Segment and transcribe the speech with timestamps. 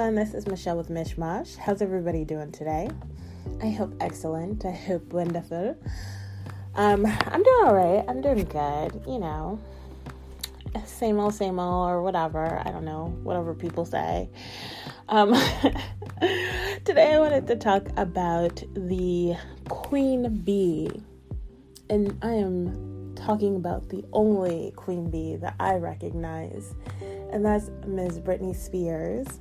[0.00, 0.24] everyone.
[0.24, 1.58] This is Michelle with Mishmash.
[1.58, 2.88] How's everybody doing today?
[3.62, 4.64] I hope excellent.
[4.64, 5.76] I hope wonderful.
[6.74, 8.02] Um, I'm doing all right.
[8.08, 9.02] I'm doing good.
[9.06, 9.60] You know,
[10.86, 12.62] same old, same old, or whatever.
[12.64, 14.30] I don't know, whatever people say.
[15.10, 15.34] Um,
[16.84, 19.36] today, I wanted to talk about the
[19.68, 20.88] queen bee,
[21.90, 26.74] and I am talking about the only queen bee that I recognize,
[27.30, 28.18] and that's Ms.
[28.20, 29.40] Britney Spears.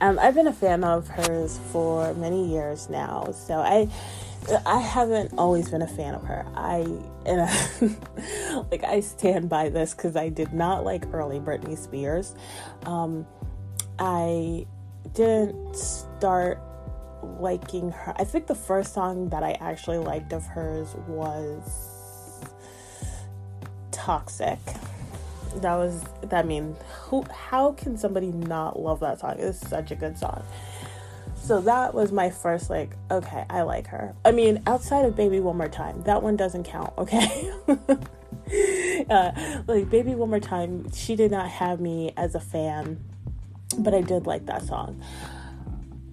[0.00, 3.88] Um, I've been a fan of hers for many years now, so I
[4.64, 6.46] I haven't always been a fan of her.
[6.54, 6.86] I
[7.24, 12.34] and I, like I stand by this because I did not like early Britney Spears.
[12.84, 13.26] Um,
[13.98, 14.66] I
[15.14, 16.60] didn't start
[17.40, 18.12] liking her.
[18.16, 22.42] I think the first song that I actually liked of hers was
[23.90, 24.58] Toxic
[25.62, 29.36] that was I mean, who how can somebody not love that song?
[29.38, 30.42] It's such a good song.
[31.36, 34.14] So that was my first like, okay, I like her.
[34.24, 37.52] I mean, outside of Baby One More Time, that one doesn't count, okay?
[39.08, 42.98] uh, like Baby One More Time, she did not have me as a fan,
[43.78, 45.00] but I did like that song.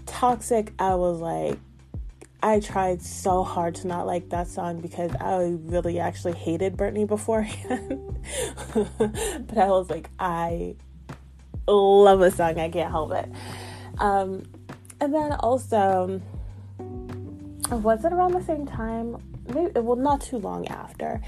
[0.05, 1.57] Toxic, I was like,
[2.43, 7.07] I tried so hard to not like that song because I really actually hated Britney
[7.07, 8.19] beforehand.
[8.73, 10.75] but I was like, I
[11.65, 13.31] love a song, I can't help it.
[13.97, 14.43] Um,
[14.99, 16.21] and then also,
[17.69, 19.23] was it around the same time?
[19.47, 21.21] Maybe, well, not too long after.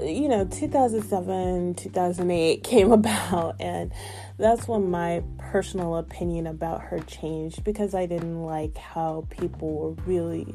[0.00, 3.92] You know, 2007, 2008 came about, and
[4.38, 10.02] that's when my personal opinion about her changed because I didn't like how people were
[10.04, 10.54] really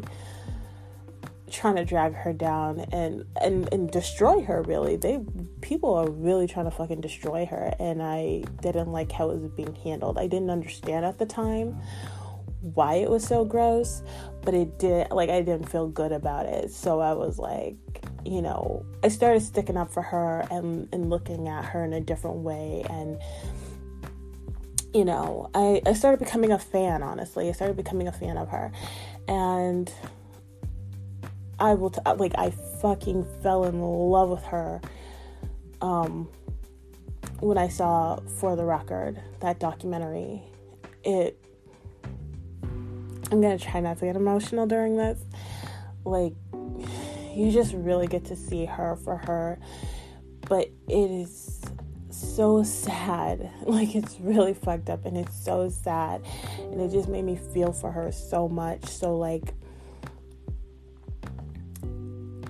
[1.50, 4.96] trying to drag her down and and and destroy her really.
[4.98, 5.20] They
[5.62, 9.52] people are really trying to fucking destroy her and i didn't like how it was
[9.52, 10.18] being handled.
[10.18, 11.80] I didn't understand at the time
[12.62, 14.02] why it was so gross
[14.42, 16.72] but it did like i didn't feel good about it.
[16.72, 21.48] So i was like you know i started sticking up for her and and looking
[21.48, 23.18] at her in a different way and
[24.94, 27.50] you know, I, I started becoming a fan, honestly.
[27.50, 28.72] I started becoming a fan of her.
[29.28, 29.92] And
[31.60, 32.52] I will, t- like, I
[32.82, 34.82] fucking fell in love with her
[35.82, 36.28] um,
[37.40, 40.42] when I saw For the Record, that documentary.
[41.04, 41.40] It,
[42.64, 45.20] I'm gonna try not to get emotional during this.
[46.06, 46.34] Like,
[47.38, 49.60] you just really get to see her for her.
[50.50, 51.62] But it is
[52.10, 53.52] so sad.
[53.68, 56.26] Like it's really fucked up and it's so sad.
[56.60, 58.86] And it just made me feel for her so much.
[58.86, 59.54] So like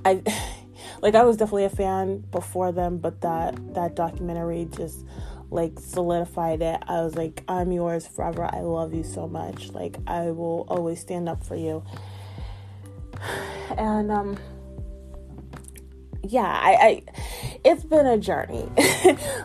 [0.05, 0.21] I
[1.01, 5.05] like I was definitely a fan before them, but that that documentary just
[5.49, 6.81] like solidified it.
[6.87, 8.47] I was like, I'm yours forever.
[8.51, 9.71] I love you so much.
[9.71, 11.83] Like I will always stand up for you.
[13.77, 14.37] And um
[16.27, 17.03] yeah, I, I
[17.63, 18.69] it's been a journey.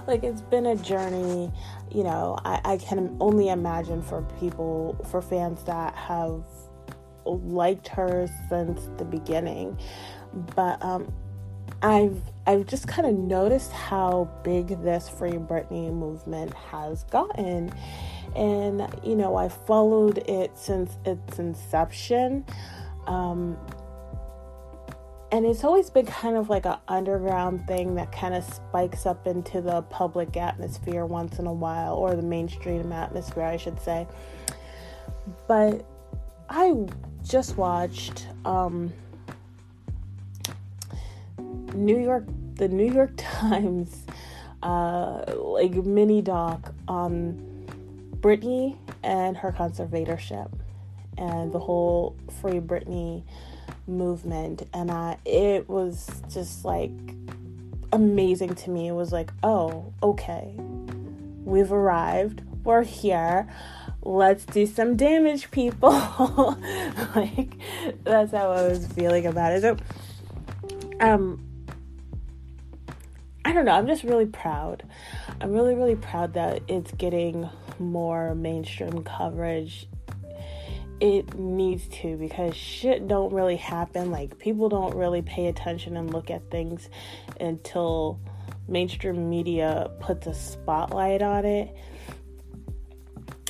[0.06, 1.52] like it's been a journey.
[1.90, 6.44] You know, I, I can only imagine for people, for fans that have
[7.24, 9.78] liked her since the beginning.
[10.54, 11.12] But um,
[11.82, 17.72] I've I've just kind of noticed how big this Free Britney movement has gotten,
[18.34, 22.44] and you know I followed it since its inception.
[23.06, 23.58] Um,
[25.32, 29.26] and it's always been kind of like an underground thing that kind of spikes up
[29.26, 34.06] into the public atmosphere once in a while or the mainstream atmosphere i should say.
[35.48, 35.86] But
[36.50, 36.74] i
[37.24, 38.92] just watched um,
[41.72, 42.26] new york
[42.56, 44.04] the new york times
[44.62, 47.66] uh, like mini doc on
[48.20, 50.52] britney and her conservatorship
[51.16, 53.22] and the whole free britney
[53.96, 56.90] movement and I it was just like
[57.92, 58.88] amazing to me.
[58.88, 60.54] It was like, "Oh, okay.
[61.44, 62.42] We've arrived.
[62.64, 63.48] We're here.
[64.02, 65.90] Let's do some damage, people."
[67.14, 67.54] like
[68.04, 69.62] that's how I was feeling about it.
[69.62, 69.76] So
[71.00, 71.44] um
[73.44, 74.84] I don't know, I'm just really proud.
[75.40, 77.48] I'm really really proud that it's getting
[77.78, 79.88] more mainstream coverage
[81.02, 84.12] it needs to because shit don't really happen.
[84.12, 86.88] Like people don't really pay attention and look at things
[87.40, 88.20] until
[88.68, 91.74] mainstream media puts a spotlight on it.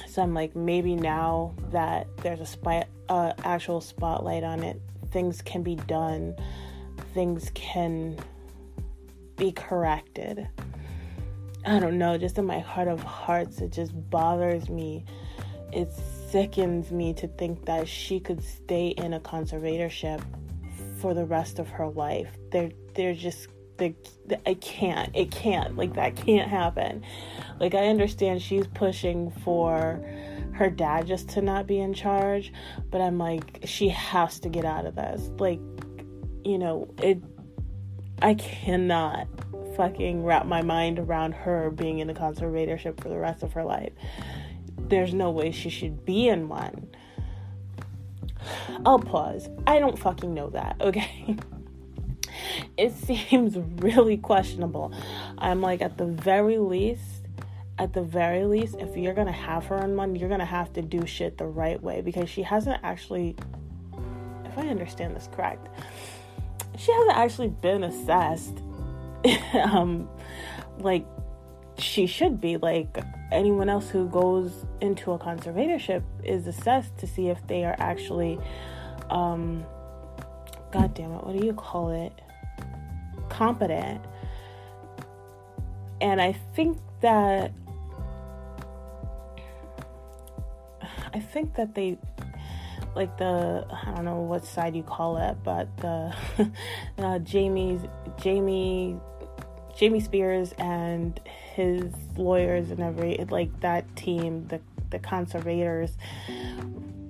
[0.09, 5.43] So I'm like, maybe now that there's a spy, uh, actual spotlight on it, things
[5.43, 6.35] can be done,
[7.13, 8.19] things can
[9.37, 10.49] be corrected.
[11.67, 15.05] I don't know, just in my heart of hearts, it just bothers me.
[15.71, 15.93] It
[16.33, 20.23] sickens me to think that she could stay in a conservatorship
[20.99, 22.31] for the rest of her life.
[22.51, 23.95] They're they're just they,
[24.47, 25.15] I can't.
[25.15, 25.77] It can't.
[25.77, 27.05] Like that can't happen.
[27.61, 30.05] Like I understand she's pushing for
[30.55, 32.53] her dad just to not be in charge,
[32.91, 35.31] but I'm like she has to get out of this.
[35.39, 35.61] Like
[36.45, 37.23] you know, it
[38.23, 39.29] I cannot
[39.77, 43.65] fucking wrap my mind around her being in a conservatorship for the rest of her
[43.65, 43.93] life.
[44.93, 46.89] There's no way she should be in one.
[48.85, 49.49] I'll pause.
[49.67, 51.39] I don't fucking know that, okay?
[52.77, 54.93] it seems really questionable.
[55.39, 57.25] I'm like, at the very least,
[57.79, 60.83] at the very least, if you're gonna have her in one, you're gonna have to
[60.83, 63.35] do shit the right way because she hasn't actually,
[64.45, 65.69] if I understand this correct,
[66.77, 68.59] she hasn't actually been assessed
[69.55, 70.07] um,
[70.81, 71.07] like
[71.79, 72.57] she should be.
[72.57, 72.99] Like
[73.31, 78.39] anyone else who goes into a conservatorship is assessed to see if they are actually,
[79.11, 79.65] um,
[80.73, 82.13] God damn it, what do you call it?
[83.29, 84.05] Competent.
[86.01, 87.53] And I think that
[91.15, 91.99] I think that they
[92.95, 96.15] like the I don't know what side you call it, but the
[96.99, 97.83] uh, Jamie's
[98.21, 98.97] Jamie
[99.77, 101.19] Jamie Spears and
[101.55, 104.61] his lawyers and every like that team, the
[104.91, 105.97] the conservators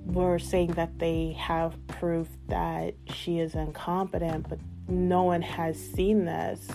[0.05, 6.25] were saying that they have proof that she is incompetent, but no one has seen
[6.25, 6.67] this.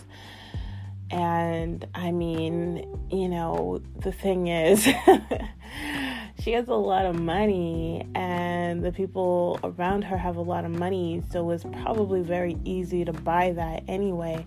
[1.10, 4.84] And I mean, you know, the thing is
[6.42, 10.70] she has a lot of money and the people around her have a lot of
[10.70, 14.44] money, so it's probably very easy to buy that anyway.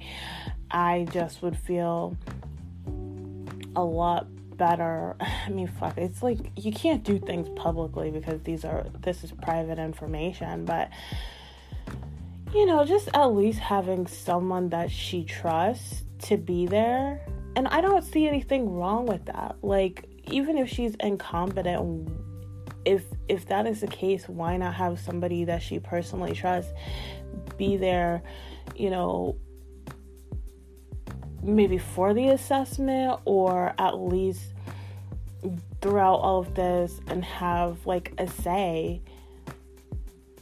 [0.69, 2.15] I just would feel
[3.75, 4.27] a lot
[4.57, 5.15] better.
[5.19, 9.31] I mean, fuck, it's like you can't do things publicly because these are this is
[9.31, 10.89] private information, but
[12.53, 17.21] you know, just at least having someone that she trusts to be there.
[17.55, 19.57] And I don't see anything wrong with that.
[19.61, 22.09] Like even if she's incompetent,
[22.85, 26.71] if if that is the case, why not have somebody that she personally trusts
[27.57, 28.23] be there,
[28.75, 29.37] you know,
[31.43, 34.53] maybe for the assessment or at least
[35.81, 39.01] throughout all of this and have like a say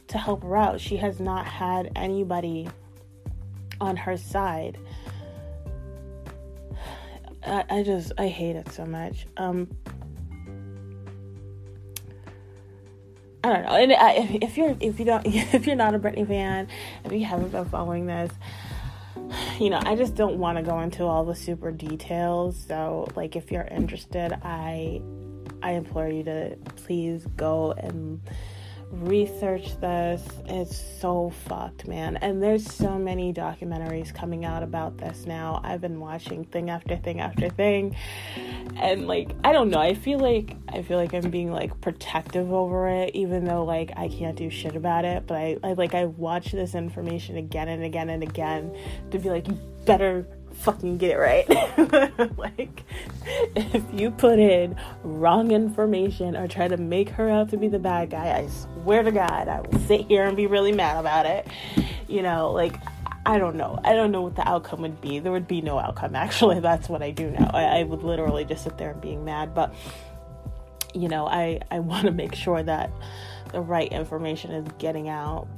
[0.08, 0.80] to help her out.
[0.80, 2.68] She has not had anybody
[3.80, 4.78] on her side.
[7.46, 9.26] I, I just I hate it so much.
[9.36, 9.68] Um
[13.42, 13.70] I don't know.
[13.70, 15.24] And I, if you're if you don't
[15.54, 16.68] if you're not a Britney fan,
[17.04, 18.30] if you haven't been following this,
[19.60, 22.64] you know, I just don't want to go into all the super details.
[22.68, 25.02] So, like, if you're interested, I
[25.62, 28.20] I implore you to please go and
[28.90, 30.22] research this.
[30.46, 32.16] It's so fucked, man.
[32.16, 35.60] And there's so many documentaries coming out about this now.
[35.62, 37.96] I've been watching thing after thing after thing.
[38.76, 39.78] And like, I don't know.
[39.78, 43.92] I feel like I feel like I'm being like protective over it even though like
[43.96, 47.68] I can't do shit about it, but I, I like I watch this information again
[47.68, 48.76] and again and again
[49.10, 51.48] to be like you better fucking get it right.
[52.38, 52.84] like,
[53.56, 57.78] if you put in wrong information or try to make her out to be the
[57.78, 61.26] bad guy, I swear to God, I will sit here and be really mad about
[61.26, 61.46] it.
[62.08, 62.74] You know, like,
[63.26, 63.78] I don't know.
[63.84, 65.18] I don't know what the outcome would be.
[65.18, 66.60] There would be no outcome, actually.
[66.60, 67.50] That's what I do know.
[67.52, 69.54] I, I would literally just sit there and being mad.
[69.54, 69.74] But,
[70.94, 72.90] you know, I, I want to make sure that
[73.52, 75.48] the right information is getting out.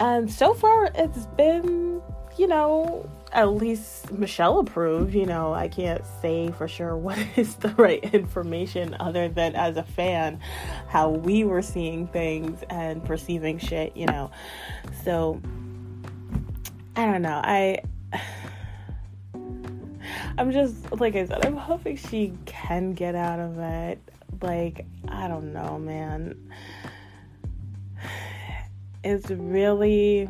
[0.00, 2.00] And so far, it's been,
[2.36, 5.14] you know, at least Michelle approved.
[5.14, 9.76] You know, I can't say for sure what is the right information other than as
[9.76, 10.40] a fan,
[10.88, 14.30] how we were seeing things and perceiving shit, you know.
[15.04, 15.40] So,
[16.96, 17.40] I don't know.
[17.42, 17.82] I.
[20.38, 23.98] I'm just, like I said, I'm hoping she can get out of it.
[24.40, 26.50] Like, I don't know, man.
[29.04, 30.28] It's really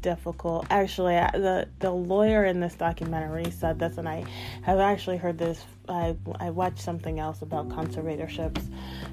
[0.00, 0.66] difficult.
[0.70, 4.24] Actually, the the lawyer in this documentary said this, and I
[4.62, 5.64] have actually heard this.
[5.88, 8.62] I I watched something else about conservatorships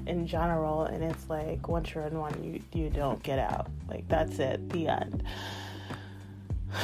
[0.06, 3.68] in general, and it's like once you're in one, you you don't get out.
[3.88, 5.22] Like that's it, the end.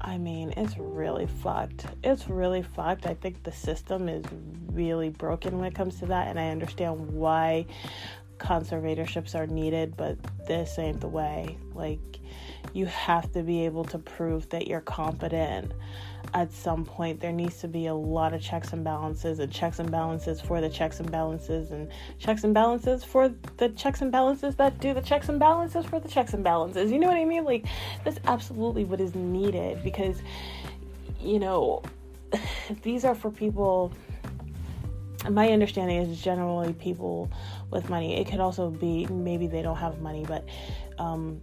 [0.00, 1.86] I mean, it's really fucked.
[2.04, 3.06] It's really fucked.
[3.06, 4.24] I think the system is
[4.72, 7.66] really broken when it comes to that, and I understand why
[8.38, 10.16] conservatorships are needed, but
[10.46, 11.58] this ain't the way.
[11.74, 12.18] Like,
[12.72, 15.72] you have to be able to prove that you're competent.
[16.34, 19.78] At some point there needs to be a lot of checks and balances and checks
[19.78, 24.12] and balances for the checks and balances and checks and balances for the checks and
[24.12, 26.92] balances that do the checks and balances for the checks and balances.
[26.92, 27.44] You know what i mean?
[27.44, 27.64] Like
[28.04, 30.20] that's absolutely what is needed because
[31.20, 31.82] you know
[32.82, 33.92] these are for people
[35.30, 37.30] my understanding is generally people
[37.70, 38.20] with money.
[38.20, 40.44] It could also be maybe they don't have money but
[40.98, 41.40] um,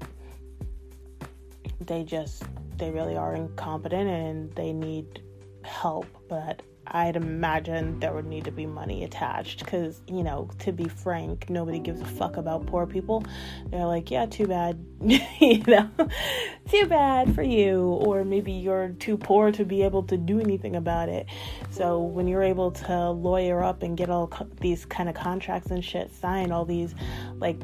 [1.81, 2.43] they just
[2.77, 5.21] they really are incompetent and they need
[5.63, 10.71] help but I'd imagine there would need to be money attached because, you know, to
[10.71, 13.23] be frank, nobody gives a fuck about poor people.
[13.69, 15.89] They're like, yeah, too bad, you know,
[16.69, 17.81] too bad for you.
[17.81, 21.25] Or maybe you're too poor to be able to do anything about it.
[21.71, 25.71] So when you're able to lawyer up and get all co- these kind of contracts
[25.71, 26.93] and shit signed, all these
[27.39, 27.57] like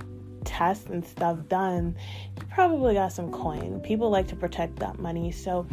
[0.44, 1.96] tests and stuff done,
[2.38, 3.80] you probably got some coin.
[3.82, 5.32] People like to protect that money.
[5.32, 5.68] So,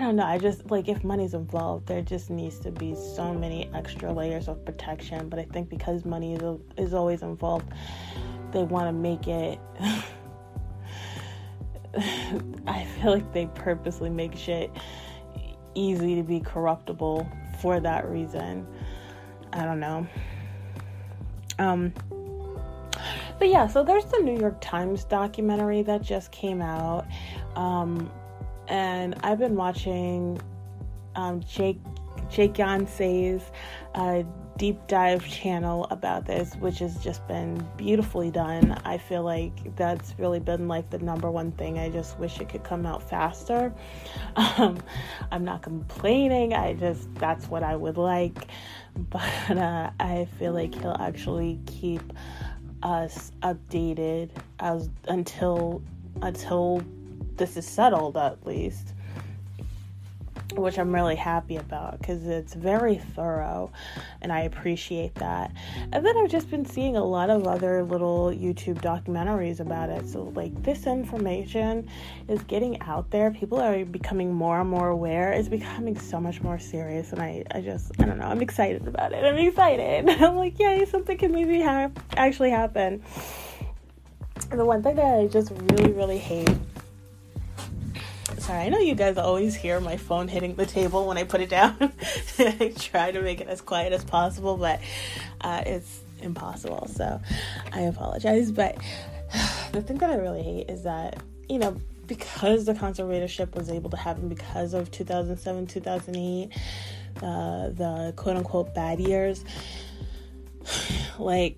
[0.00, 0.24] I don't know.
[0.24, 4.48] I just like if money's involved, there just needs to be so many extra layers
[4.48, 5.28] of protection.
[5.28, 7.70] But I think because money is, is always involved,
[8.50, 9.60] they want to make it.
[12.66, 14.70] I feel like they purposely make shit
[15.74, 17.30] easy to be corruptible
[17.60, 18.66] for that reason.
[19.52, 20.06] I don't know.
[21.58, 21.92] Um,
[23.38, 27.06] but yeah, so there's the New York Times documentary that just came out.
[27.54, 28.10] Um,
[28.70, 30.40] and I've been watching
[31.16, 31.78] um, Jake
[32.30, 33.42] Jake Yancey's
[33.96, 34.22] uh,
[34.56, 38.80] deep dive channel about this, which has just been beautifully done.
[38.84, 41.78] I feel like that's really been like the number one thing.
[41.78, 43.72] I just wish it could come out faster.
[44.36, 44.78] Um,
[45.32, 46.54] I'm not complaining.
[46.54, 48.46] I just that's what I would like,
[48.94, 52.12] but uh, I feel like he'll actually keep
[52.82, 55.82] us updated as until
[56.22, 56.82] until
[57.36, 58.94] this is settled at least
[60.56, 63.70] which I'm really happy about because it's very thorough
[64.20, 65.52] and I appreciate that.
[65.92, 70.08] And then I've just been seeing a lot of other little YouTube documentaries about it.
[70.08, 71.88] So, like, this information
[72.28, 73.30] is getting out there.
[73.30, 75.32] People are becoming more and more aware.
[75.32, 77.12] It's becoming so much more serious.
[77.12, 79.24] And I, I just, I don't know, I'm excited about it.
[79.24, 80.08] I'm excited.
[80.22, 83.02] I'm like, yay, something can maybe ha- actually happen.
[84.50, 86.50] The one thing that I just really, really hate
[88.50, 91.40] Sorry, I know you guys always hear my phone hitting the table when I put
[91.40, 91.76] it down.
[92.40, 94.80] I try to make it as quiet as possible, but
[95.40, 96.88] uh, it's impossible.
[96.88, 97.20] So
[97.72, 98.50] I apologize.
[98.50, 98.76] But
[99.70, 103.88] the thing that I really hate is that, you know, because the conservatorship was able
[103.90, 106.52] to happen because of 2007, 2008,
[107.22, 109.44] uh, the quote unquote bad years,
[111.20, 111.56] like,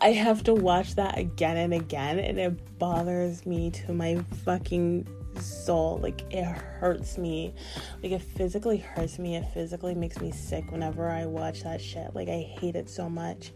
[0.00, 5.04] I have to watch that again and again, and it bothers me to my fucking
[5.40, 5.98] soul.
[6.02, 7.54] Like it hurts me.
[8.02, 9.36] Like it physically hurts me.
[9.36, 12.14] It physically makes me sick whenever I watch that shit.
[12.14, 13.52] Like I hate it so much.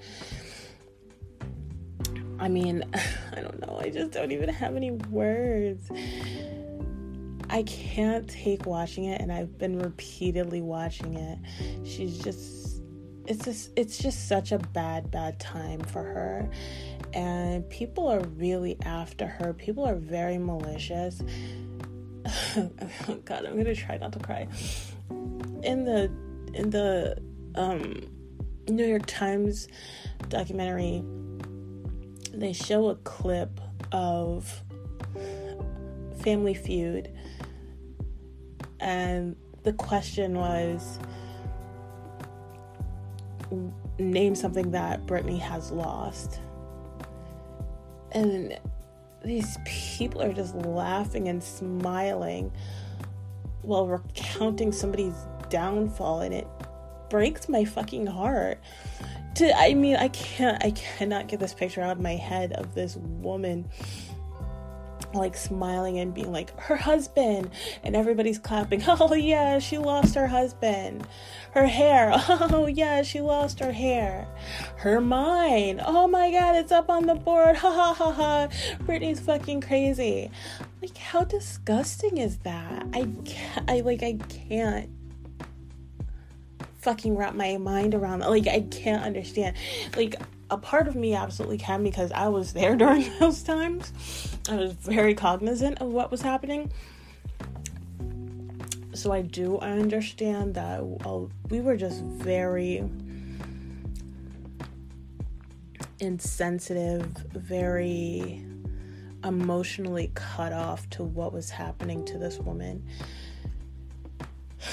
[2.39, 2.85] I mean,
[3.33, 3.79] I don't know.
[3.81, 5.91] I just don't even have any words.
[7.51, 11.39] I can't take watching it and I've been repeatedly watching it.
[11.87, 12.65] She's just
[13.27, 16.51] it's just it's just such a bad bad time for her
[17.15, 21.23] and people are really after her people are very malicious
[23.25, 24.49] God, I'm gonna try not to cry.
[25.63, 26.11] In the
[26.55, 27.17] in the
[27.55, 28.01] um,
[28.69, 29.69] New York Times
[30.29, 31.03] documentary,
[32.33, 33.61] they show a clip
[33.93, 34.63] of
[36.23, 37.13] Family Feud,
[38.81, 40.99] and the question was
[43.99, 46.41] name something that Britney has lost.
[48.13, 48.59] And
[49.25, 52.53] these people are just laughing and smiling
[53.63, 55.15] while recounting somebody's
[55.49, 56.47] downfall and it
[57.11, 58.61] breaks my fucking heart.
[59.37, 62.73] To i mean i can't i cannot get this picture out of my head of
[62.77, 63.69] this woman
[65.15, 67.51] like smiling and being like her husband.
[67.83, 68.83] And everybody's clapping.
[69.05, 71.07] Oh yeah she lost her husband.
[71.53, 72.13] Her hair.
[72.29, 74.29] Oh yeah she lost her hair.
[74.77, 75.81] Her mind.
[75.85, 77.57] Oh my god it's up on the board.
[77.65, 78.49] Ha ha ha ha.
[78.85, 80.31] Britney's fucking crazy.
[80.83, 82.87] Like how disgusting is that?
[82.93, 84.91] I can't, i like i can't
[86.77, 88.31] fucking wrap my mind around that.
[88.31, 89.57] like i can't understand.
[89.97, 90.17] Like
[90.51, 93.93] a part of me absolutely can because I was there during those times.
[94.49, 96.71] I was very cognizant of what was happening.
[98.93, 100.83] So I do understand that
[101.51, 102.85] we were just very
[105.99, 108.45] insensitive, very
[109.25, 112.85] emotionally cut off to what was happening to this woman.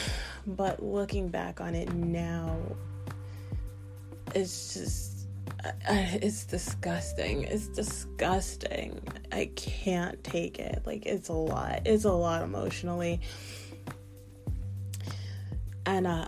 [0.48, 2.58] But looking back on it now,
[4.34, 5.11] it's just,
[5.90, 7.44] it's disgusting.
[7.44, 9.02] It's disgusting.
[9.32, 10.82] I can't take it.
[10.86, 11.82] Like, it's a lot.
[11.86, 13.22] It's a lot emotionally.
[15.86, 16.26] And, uh,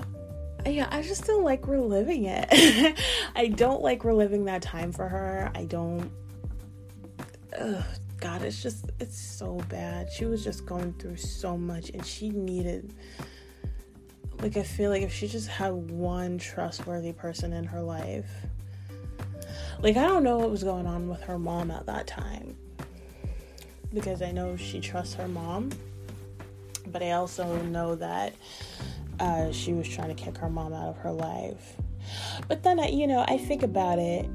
[0.66, 2.98] yeah, I just don't like reliving it.
[3.36, 5.52] I don't like reliving that time for her.
[5.56, 6.12] I don't.
[7.60, 7.84] Ugh,
[8.20, 10.10] God, it's just, it's so bad.
[10.12, 12.94] She was just going through so much and she needed.
[14.42, 18.30] Like, I feel like if she just had one trustworthy person in her life.
[19.82, 22.56] Like, I don't know what was going on with her mom at that time.
[23.94, 25.72] Because I know she trusts her mom.
[26.88, 28.34] But I also know that
[29.20, 31.76] uh, she was trying to kick her mom out of her life.
[32.48, 34.30] But then, I, you know, I think about it.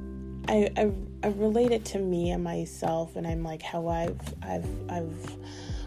[0.49, 0.91] I, I,
[1.23, 5.37] I relate it to me and myself, and I'm like how I've I've I've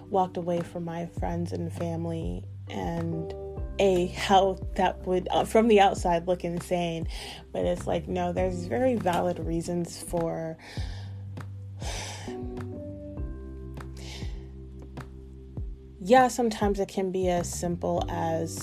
[0.10, 3.34] walked away from my friends and family, and
[3.82, 7.08] a how that would uh, from the outside look insane,
[7.52, 10.56] but it's like no, there's very valid reasons for
[16.00, 18.56] yeah, sometimes it can be as simple as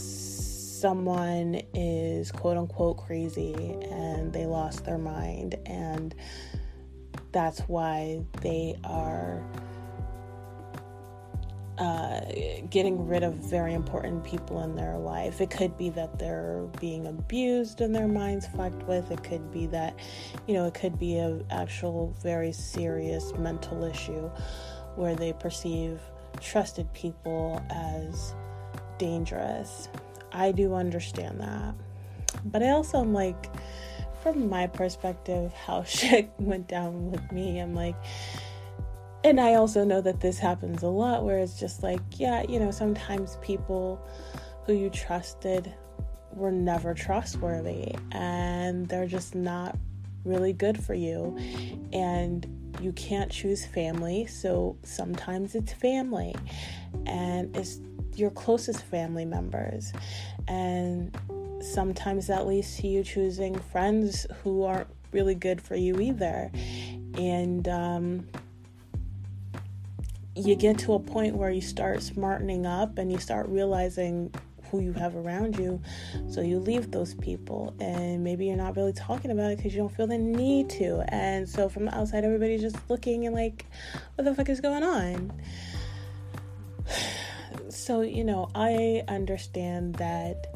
[0.81, 3.55] someone is quote unquote crazy
[3.91, 6.15] and they lost their mind, and
[7.33, 9.43] that's why they are
[11.79, 12.21] uh,
[12.71, 15.41] getting rid of very important people in their life.
[15.41, 19.11] It could be that they're being abused and their minds fucked with.
[19.11, 19.97] It could be that,
[20.47, 24.29] you know, it could be an actual very serious mental issue
[24.97, 26.01] where they perceive
[26.41, 28.35] trusted people as
[28.99, 29.89] dangerous.
[30.33, 31.75] I do understand that.
[32.45, 33.51] But I also am like,
[34.23, 37.97] from my perspective, how shit went down with me, I'm like,
[39.25, 42.59] and I also know that this happens a lot where it's just like, yeah, you
[42.59, 44.01] know, sometimes people
[44.65, 45.73] who you trusted
[46.33, 49.77] were never trustworthy and they're just not
[50.25, 51.37] really good for you.
[51.93, 52.47] And
[52.81, 56.35] you can't choose family, so sometimes it's family,
[57.07, 57.81] and it's
[58.15, 59.93] your closest family members,
[60.47, 61.17] and
[61.61, 66.51] sometimes that leads to you choosing friends who aren't really good for you either,
[67.15, 68.29] and um,
[70.39, 74.33] you get to a point where you start smartening up and you start realizing
[74.71, 75.81] who you have around you.
[76.29, 79.81] So you leave those people, and maybe you're not really talking about it because you
[79.81, 81.03] don't feel the need to.
[81.09, 83.67] And so from the outside, everybody's just looking and like,
[84.15, 85.33] what the fuck is going on?
[87.71, 90.55] So, you know, I understand that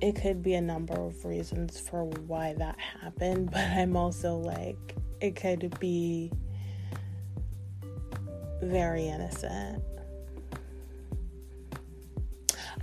[0.00, 4.96] it could be a number of reasons for why that happened, but I'm also like,
[5.20, 6.32] it could be
[8.70, 9.82] very innocent.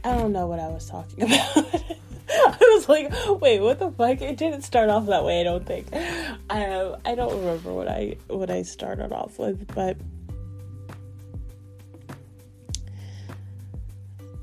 [0.03, 1.83] I don't know what I was talking about.
[2.29, 4.21] I was like, wait, what the fuck?
[4.21, 5.41] It didn't start off that way.
[5.41, 5.87] I don't think.
[5.93, 9.97] I I don't remember what I what I started off with, but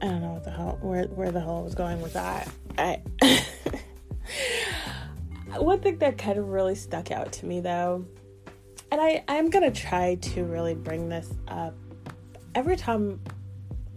[0.00, 2.48] I don't know what the hell where where the hell I was going with that.
[2.78, 3.02] I
[5.58, 8.06] one thing that kind of really stuck out to me though,
[8.90, 11.74] and I I'm gonna try to really bring this up
[12.54, 13.20] every time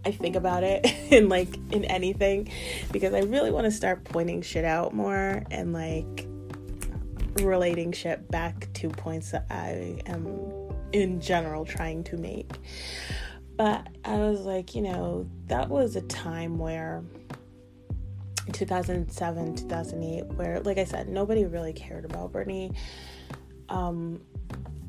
[0.04, 2.50] I think about it in like in anything
[2.92, 6.26] because I really want to start pointing shit out more and like
[7.42, 10.26] relating shit back to points that I am
[10.92, 12.52] in general trying to make.
[13.56, 17.02] But I was like, you know, that was a time where
[18.52, 22.76] 2007, 2008 where like I said, nobody really cared about Britney.
[23.68, 24.20] Um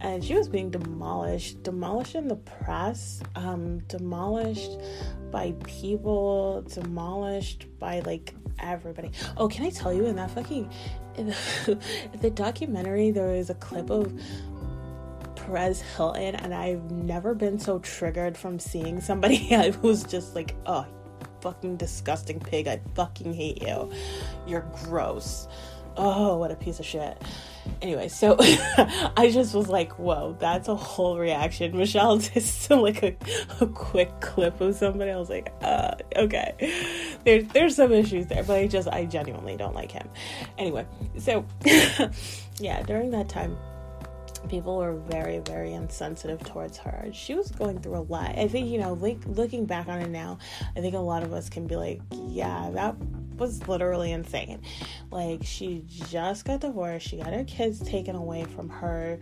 [0.01, 4.80] and she was being demolished, demolished in the press, um, demolished
[5.32, 9.12] by people, demolished by like everybody.
[9.38, 10.71] Oh, can I tell you in that fucking
[11.17, 11.80] in the,
[12.21, 14.13] the documentary there was a clip of
[15.36, 19.38] Perez Hilton, and I've never been so triggered from seeing somebody
[19.82, 20.86] who's just like, oh,
[21.41, 22.67] fucking disgusting pig.
[22.67, 23.91] I fucking hate you.
[24.47, 25.47] You're gross.
[25.97, 27.21] Oh, what a piece of shit.
[27.82, 31.78] Anyway, so I just was like, whoa, that's a whole reaction.
[31.78, 33.15] Michelle just like a,
[33.62, 35.12] a quick clip of somebody.
[35.12, 37.17] I was like, uh, okay.
[37.23, 40.08] There's there's some issues there, but I just I genuinely don't like him.
[40.58, 40.86] Anyway,
[41.17, 41.45] so
[42.60, 43.58] yeah, during that time
[44.49, 48.67] people were very very insensitive towards her she was going through a lot i think
[48.67, 50.38] you know like looking back on it now
[50.75, 52.95] i think a lot of us can be like yeah that
[53.38, 54.62] was literally insane.
[55.12, 59.19] Like she just got divorced, she got her kids taken away from her.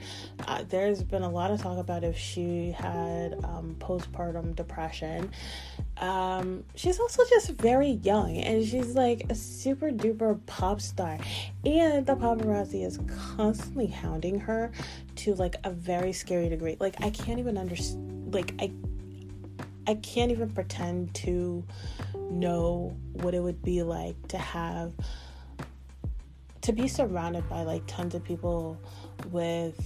[0.48, 5.32] Uh, there's been a lot of talk about if she had um, postpartum depression.
[5.98, 11.18] Um, she's also just very young, and she's like a super duper pop star,
[11.66, 13.00] and the paparazzi is
[13.36, 14.72] constantly hounding her
[15.18, 16.78] to like a very scary degree.
[16.80, 18.34] Like I can't even understand.
[18.34, 18.72] Like I,
[19.88, 21.64] I can't even pretend to
[22.30, 24.94] know what it would be like to have
[26.62, 28.80] to be surrounded by like tons of people
[29.32, 29.80] with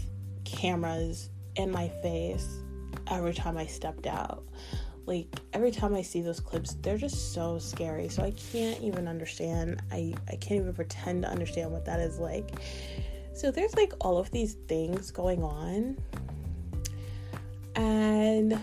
[0.46, 2.60] cameras in my face
[3.10, 4.44] every time I stepped out.
[5.08, 8.10] Like every time I see those clips, they're just so scary.
[8.10, 9.82] So I can't even understand.
[9.92, 12.52] I, I can't even pretend to understand what that is like.
[13.34, 15.98] So there's like all of these things going on.
[17.76, 18.60] And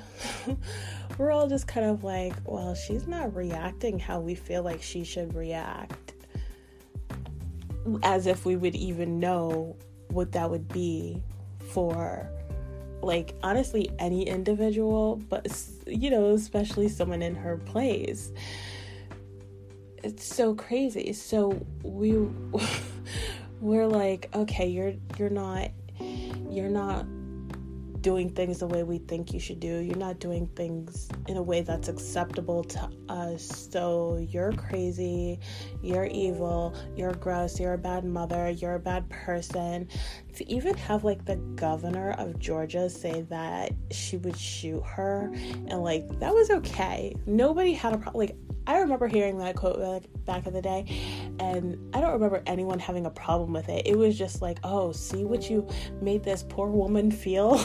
[1.19, 5.05] we're all just kind of like, well, she's not reacting how we feel like she
[5.05, 6.15] should react.
[8.03, 9.77] As if we would even know
[10.09, 11.23] what that would be
[11.71, 12.29] for,
[13.03, 15.47] like, honestly, any individual, but,
[15.87, 18.33] you know, especially someone in her place.
[20.03, 21.13] It's so crazy.
[21.13, 22.29] So we.
[23.65, 25.71] we're like okay you're you're not
[26.51, 27.07] you're not
[28.05, 29.79] doing things the way we think you should do.
[29.79, 33.69] You're not doing things in a way that's acceptable to us.
[33.73, 35.41] So you're crazy,
[35.83, 39.89] you're evil, you're gross, you're a bad mother, you're a bad person.
[40.35, 45.83] To even have like the governor of Georgia say that she would shoot her and
[45.83, 47.17] like that was okay.
[47.25, 48.21] Nobody had a problem.
[48.21, 48.37] Like
[48.67, 52.79] I remember hearing that quote like back in the day, and I don't remember anyone
[52.79, 53.87] having a problem with it.
[53.87, 55.69] It was just like, oh, see what you
[56.01, 57.53] made this poor woman feel.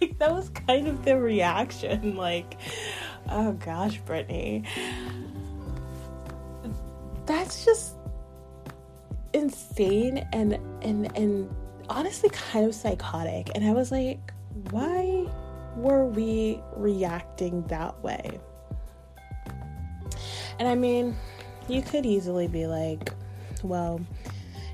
[0.00, 2.16] like that was kind of the reaction.
[2.16, 2.58] Like,
[3.28, 4.66] oh gosh, Britney,
[7.26, 7.94] that's just
[9.32, 11.54] insane and and and
[11.88, 13.50] honestly kind of psychotic.
[13.54, 14.32] And I was like,
[14.70, 15.26] why
[15.76, 18.40] were we reacting that way?
[20.58, 21.16] And I mean,
[21.72, 23.12] you could easily be like,
[23.62, 24.00] well,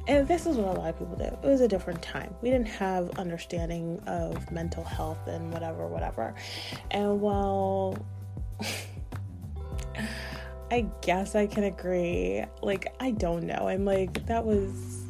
[0.09, 1.25] and this is what a lot of people do.
[1.25, 2.35] It was a different time.
[2.41, 6.35] We didn't have understanding of mental health and whatever, whatever.
[6.93, 7.99] And while
[10.71, 13.69] I guess I can agree, like, I don't know.
[13.69, 15.05] I'm like, that was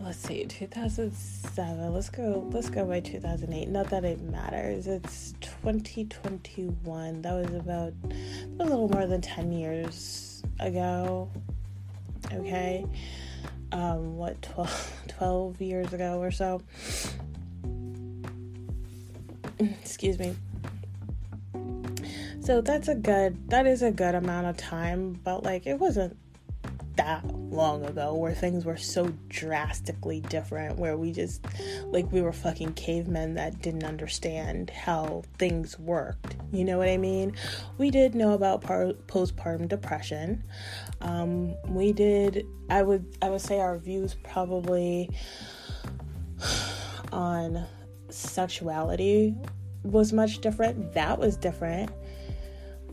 [0.00, 7.20] let's see 2007 let's go let's go by 2008 not that it matters it's 2021
[7.20, 7.92] that was about
[8.60, 10.27] a little more than 10 years
[10.60, 11.30] ago.
[12.32, 12.86] Okay.
[13.72, 16.62] Um what 12, 12 years ago or so.
[19.60, 20.34] Excuse me.
[22.40, 26.16] So that's a good that is a good amount of time but like it wasn't
[26.98, 31.46] that long ago where things were so drastically different where we just
[31.86, 36.36] like we were fucking cavemen that didn't understand how things worked.
[36.52, 37.34] You know what i mean?
[37.78, 40.42] We did know about par- postpartum depression.
[41.00, 45.08] Um, we did i would i would say our views probably
[47.12, 47.64] on
[48.10, 49.36] sexuality
[49.84, 50.94] was much different.
[50.94, 51.90] That was different.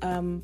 [0.01, 0.43] Um,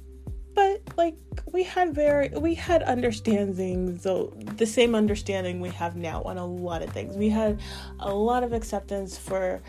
[0.98, 1.16] like
[1.52, 6.46] we had very we had understandings so the same understanding we have now on a
[6.46, 7.16] lot of things.
[7.16, 7.60] We had
[8.00, 9.62] a lot of acceptance for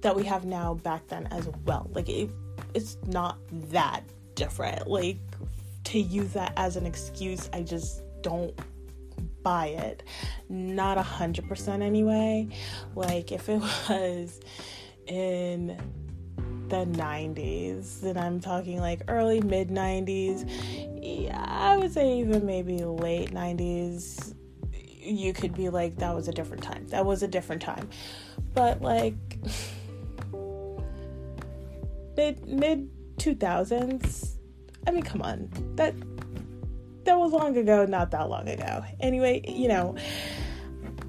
[0.00, 1.88] that we have now back then as well.
[1.94, 2.30] Like it,
[2.74, 3.38] it's not
[3.70, 4.86] that different.
[4.86, 5.18] Like
[5.84, 8.56] to use that as an excuse i just don't
[9.42, 10.02] buy it.
[10.48, 12.48] Not a hundred percent anyway.
[12.94, 14.40] Like if it was
[15.06, 15.78] in
[16.72, 20.48] the 90s, and I'm talking like early mid 90s.
[21.02, 24.34] Yeah, I would say even maybe late 90s.
[24.72, 26.86] You could be like, that was a different time.
[26.88, 27.90] That was a different time.
[28.54, 29.14] But like
[32.16, 34.36] mid mid 2000s,
[34.86, 35.50] I mean, come on.
[35.76, 35.94] That
[37.04, 38.82] that was long ago, not that long ago.
[38.98, 39.94] Anyway, you know,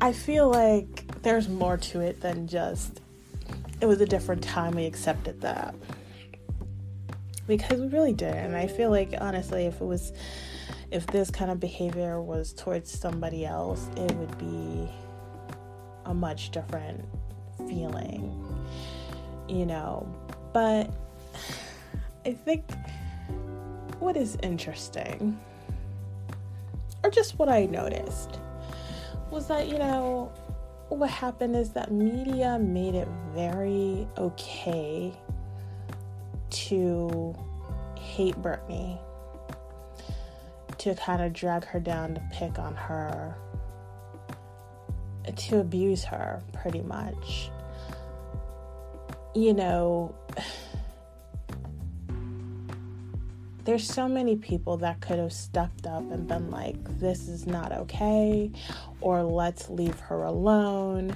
[0.02, 3.00] I feel like there's more to it than just
[3.84, 5.76] it was a different time we accepted that.
[7.48, 10.14] Because we really did and i feel like honestly if it was
[10.92, 14.90] if this kind of behavior was towards somebody else it would be
[16.06, 17.04] a much different
[17.68, 18.40] feeling
[19.50, 20.08] you know?
[20.54, 20.90] But
[22.26, 22.64] i think
[24.00, 25.38] what is interesting
[27.04, 28.40] or just what i noticed
[29.30, 30.32] was that you know
[30.90, 35.14] what happened is that media made it very okay
[36.50, 37.36] to
[37.98, 39.00] hate Britney.
[40.78, 43.36] to kind of drag her down to pick on her,
[45.36, 47.50] to abuse her, pretty much.
[49.34, 50.14] You know,
[53.66, 57.72] there's so many people that could have stepped up and been like, this is not
[57.72, 58.52] okay,
[59.02, 61.16] or let's leave her alone,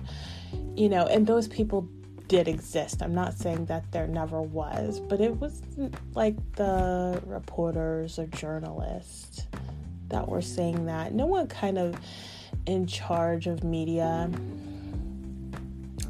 [0.76, 1.88] you know, and those people
[2.28, 3.02] did exist.
[3.02, 5.62] I'm not saying that there never was, but it was
[6.14, 9.48] like the reporters or journalists
[10.10, 11.14] that were saying that.
[11.14, 11.96] No one kind of
[12.66, 14.30] in charge of media.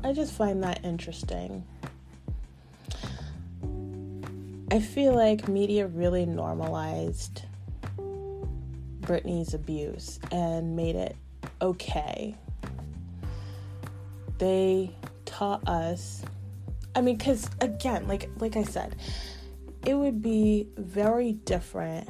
[0.03, 1.63] I just find that interesting.
[4.69, 7.43] I feel like media really normalized
[9.01, 11.15] Britney's abuse and made it
[11.61, 12.35] okay.
[14.37, 14.91] They
[15.25, 16.21] taught us
[16.95, 18.97] I mean cuz again, like like I said,
[19.85, 22.09] it would be very different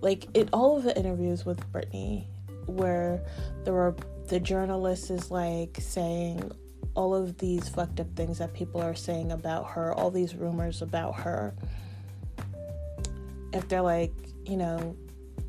[0.00, 2.26] like in all of the interviews with Britney
[2.66, 3.22] where
[3.64, 3.94] there were
[4.26, 6.50] the journalist is like saying
[6.94, 10.82] all of these fucked up things that people are saying about her, all these rumors
[10.82, 11.54] about her,
[13.52, 14.12] if they're like,
[14.44, 14.96] you know,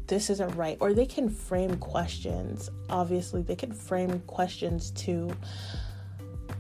[0.08, 2.70] this isn't right, or they can frame questions.
[2.90, 5.32] Obviously, they can frame questions to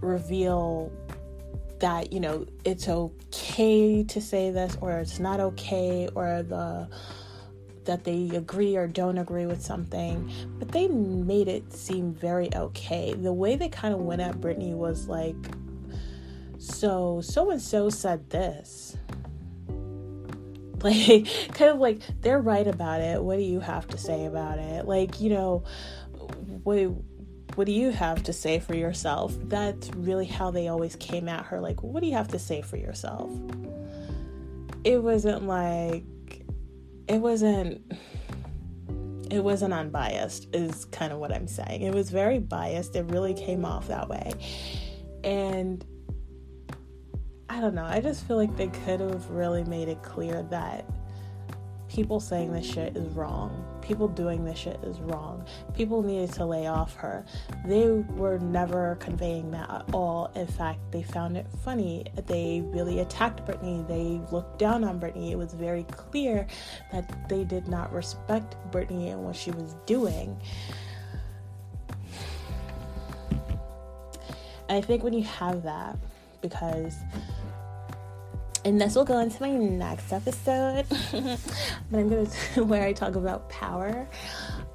[0.02, 0.92] reveal
[1.80, 6.88] that, you know, it's okay to say this, or it's not okay, or the
[7.86, 13.14] that they agree or don't agree with something, but they made it seem very okay.
[13.14, 15.36] The way they kind of went at Britney was like,
[16.58, 18.98] so so and so said this.
[20.84, 23.24] Like, kind of like, they're right about it.
[23.24, 24.86] What do you have to say about it?
[24.86, 25.64] Like, you know,
[26.64, 26.92] what,
[27.56, 29.34] what do you have to say for yourself?
[29.44, 31.62] That's really how they always came at her.
[31.62, 33.32] Like, what do you have to say for yourself?
[34.84, 36.04] It wasn't like,
[37.08, 37.82] it wasn't
[39.32, 41.82] it wasn't unbiased is kind of what i'm saying.
[41.82, 42.96] It was very biased.
[42.96, 44.32] It really came off that way.
[45.24, 45.84] And
[47.50, 47.86] i don't know.
[47.86, 50.86] I just feel like they could have really made it clear that
[51.88, 53.73] people saying this shit is wrong.
[53.84, 55.46] People doing this shit is wrong.
[55.76, 57.26] People needed to lay off her.
[57.66, 60.32] They were never conveying that at all.
[60.36, 62.06] In fact, they found it funny.
[62.26, 63.86] They really attacked Britney.
[63.88, 65.32] They looked down on Britney.
[65.32, 66.48] It was very clear
[66.94, 70.40] that they did not respect Britney and what she was doing.
[74.70, 75.98] And I think when you have that,
[76.42, 76.96] because
[78.66, 80.86] and this will go into my next episode.
[81.92, 82.26] But i'm gonna
[82.66, 84.08] where i talk about power.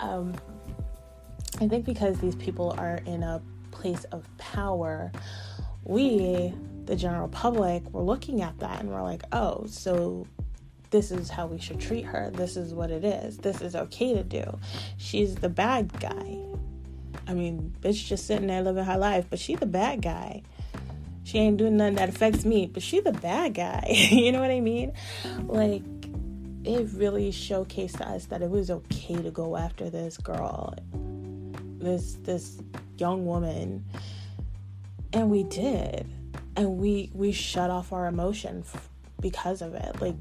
[0.01, 0.35] Um,
[1.61, 5.13] i think because these people are in a place of power
[5.85, 6.53] we
[6.85, 10.27] the general public we're looking at that and we're like oh so
[10.91, 12.31] this is how we should treat her.
[12.33, 13.37] This is what it is.
[13.37, 14.59] This is okay to do.
[14.97, 16.39] She's the bad guy.
[17.27, 20.43] I mean bitch just sitting there living her life but she's the bad guy
[21.29, 23.85] she ain't doing nothing that affects me, but she the bad guy.
[24.11, 24.95] you know what I mean?
[25.43, 25.83] Like
[26.65, 30.75] it really showcased to us that it was okay to go after this girl,
[31.81, 32.63] this this
[32.97, 33.85] young woman,
[35.13, 36.11] and we did,
[36.57, 38.89] and we we shut off our emotion f-
[39.21, 40.01] because of it.
[40.01, 40.17] Like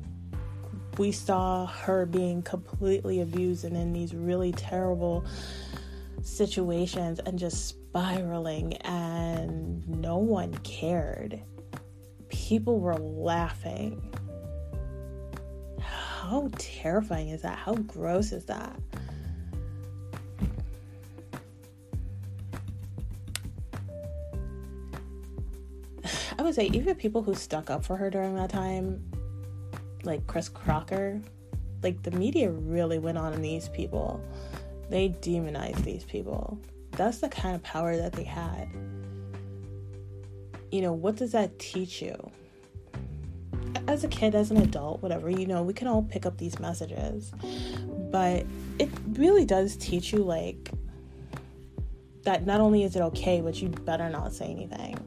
[0.98, 5.24] we saw her being completely abused and in these really terrible
[6.22, 11.42] situations and just spiraling, and no one cared.
[12.30, 14.14] People were laughing.
[15.80, 17.58] How terrifying is that?
[17.58, 18.78] How gross is that?
[26.40, 29.04] I would say even people who stuck up for her during that time,
[30.04, 31.22] like Chris Crocker,
[31.82, 34.22] like the media really went on these people.
[34.90, 36.60] They demonized these people.
[36.98, 38.68] That's the kind of power that they had.
[40.72, 42.16] You know, what does that teach you?
[43.88, 46.60] As a kid, as an adult, whatever, you know, we can all pick up these
[46.60, 47.32] messages.
[48.12, 48.46] But
[48.80, 50.72] it really does teach you, like,
[52.24, 54.98] that not only is it okay, but you better not say anything.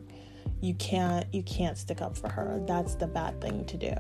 [0.63, 2.63] You can't you can't stick up for her.
[2.67, 3.95] That's the bad thing to do.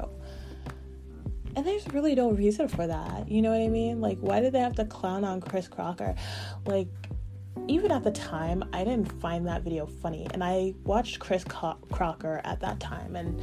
[1.56, 3.28] And there's really no reason for that.
[3.30, 4.00] You know what I mean?
[4.00, 6.14] Like, why did they have to clown on Chris Crocker?
[6.64, 6.88] Like,
[7.68, 10.26] even at the time, I didn't find that video funny.
[10.32, 13.16] And I watched Chris Crocker at that time.
[13.16, 13.40] And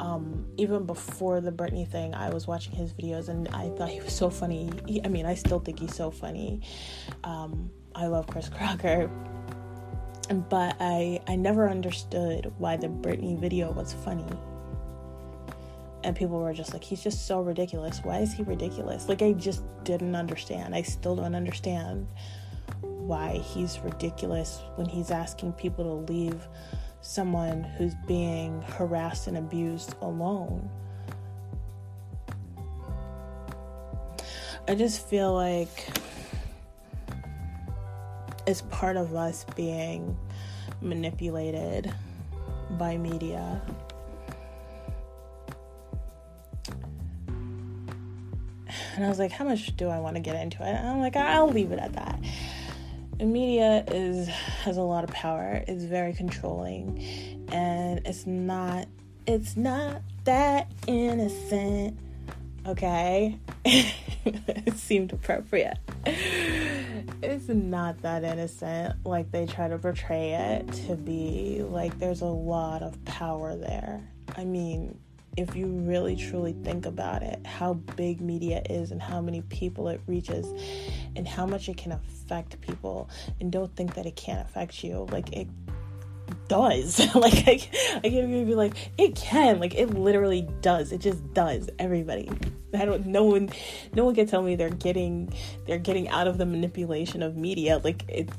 [0.00, 4.00] um, even before the Britney thing, I was watching his videos and I thought he
[4.00, 4.70] was so funny.
[4.86, 6.60] He, I mean, I still think he's so funny.
[7.24, 9.10] Um, I love Chris Crocker.
[10.48, 14.24] But I, I never understood why the Britney video was funny
[16.04, 18.00] and people were just like, he's just so ridiculous.
[18.02, 19.08] Why is he ridiculous?
[19.08, 20.74] Like, I just didn't understand.
[20.74, 22.08] I still don't understand
[23.06, 26.46] why he's ridiculous when he's asking people to leave
[27.00, 30.70] someone who's being harassed and abused alone.
[34.68, 35.88] I just feel like
[38.46, 40.16] it's part of us being
[40.80, 41.92] manipulated
[42.78, 43.60] by media.
[48.94, 50.68] And I was like, how much do I want to get into it?
[50.68, 52.20] And I'm like, I'll leave it at that.
[53.22, 55.62] Media is has a lot of power.
[55.66, 58.88] It's very controlling and it's not
[59.26, 61.98] it's not that innocent.
[62.66, 63.38] Okay?
[63.64, 65.78] it seemed appropriate.
[66.04, 71.62] It's not that innocent like they try to portray it to be.
[71.62, 74.08] Like there's a lot of power there.
[74.36, 74.98] I mean,
[75.36, 79.88] if you really truly think about it, how big media is and how many people
[79.88, 80.46] it reaches
[81.16, 83.08] and how much it can affect people,
[83.40, 85.06] and don't think that it can't affect you.
[85.10, 85.48] Like it
[86.48, 86.98] does.
[87.14, 89.58] like I, I can't even be like it can.
[89.58, 90.92] Like it literally does.
[90.92, 91.70] It just does.
[91.78, 92.30] Everybody.
[92.74, 93.06] I don't.
[93.06, 93.50] No one.
[93.94, 95.32] No one can tell me they're getting.
[95.66, 97.80] They're getting out of the manipulation of media.
[97.82, 98.32] Like it's.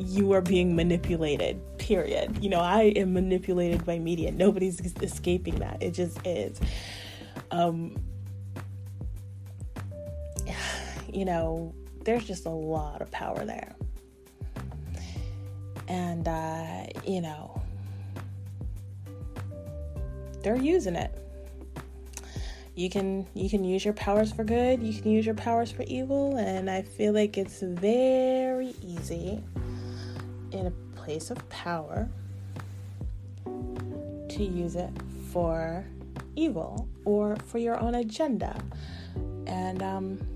[0.00, 1.60] You are being manipulated.
[1.78, 2.42] Period.
[2.42, 4.32] You know, I am manipulated by media.
[4.32, 5.82] Nobody's escaping that.
[5.82, 6.60] It just is.
[7.50, 7.96] Um.
[11.12, 13.74] You know, there's just a lot of power there
[15.90, 17.60] and uh, you know
[20.42, 21.12] they're using it
[22.76, 25.82] you can you can use your powers for good you can use your powers for
[25.82, 29.42] evil and i feel like it's very easy
[30.52, 32.08] in a place of power
[33.44, 34.90] to use it
[35.32, 35.84] for
[36.36, 38.60] evil or for your own agenda
[39.46, 40.26] and um,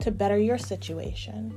[0.00, 1.54] to better your situation.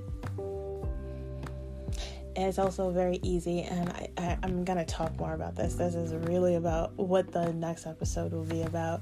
[2.35, 5.73] It's also very easy and I, I, i'm gonna talk more about this.
[5.73, 9.01] This is really about what the next episode will be about.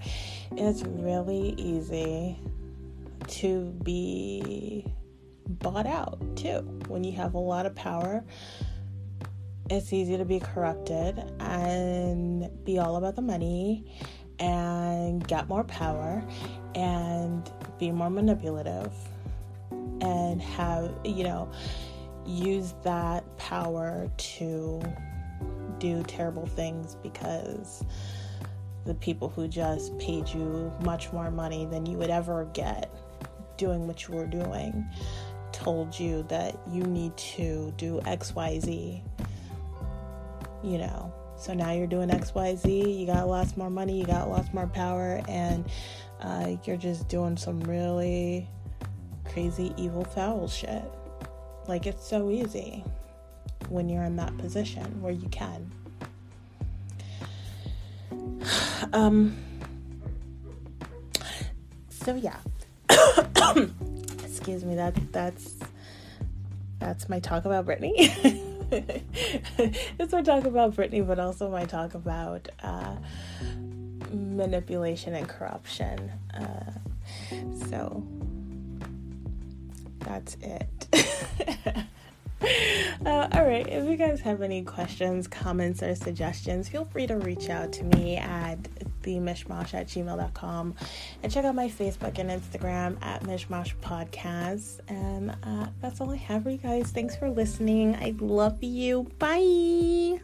[0.53, 2.39] It's really easy
[3.27, 4.85] to be
[5.47, 6.59] bought out too.
[6.87, 8.23] When you have a lot of power
[9.69, 13.83] it's easy to be corrupted and be all about the money
[14.39, 16.23] and get more power
[16.75, 18.93] and be more manipulative
[20.01, 21.49] and have you know
[22.25, 24.81] use that power to
[25.79, 27.83] do terrible things because
[28.85, 32.91] the people who just paid you much more money than you would ever get
[33.57, 34.85] doing what you were doing
[35.65, 39.01] told you that you need to do XYZ.
[40.63, 44.53] You know, so now you're doing XYZ, you got lots more money, you got lots
[44.53, 45.65] more power, and
[46.21, 48.47] uh, you're just doing some really
[49.25, 50.83] crazy, evil, foul shit.
[51.67, 52.83] Like it's so easy
[53.69, 55.71] when you're in that position where you can.
[58.93, 59.35] Um
[61.89, 62.37] so yeah.
[64.45, 65.55] Excuse me, that that's
[66.77, 67.93] that's my talk about Britney.
[69.97, 72.95] it's my talk about Britney, but also my talk about uh,
[74.13, 76.11] manipulation and corruption.
[76.31, 76.73] Uh,
[77.71, 78.05] so
[80.01, 80.87] that's it.
[83.03, 83.67] uh, all right.
[83.67, 87.83] If you guys have any questions, comments, or suggestions, feel free to reach out to
[87.83, 88.59] me at
[89.05, 90.75] themishmash at gmail.com
[91.23, 94.79] and check out my Facebook and Instagram at Mishmash Podcast.
[94.87, 96.91] And uh, that's all I have for you guys.
[96.91, 97.95] Thanks for listening.
[97.95, 99.11] I love you.
[99.19, 100.19] Bye.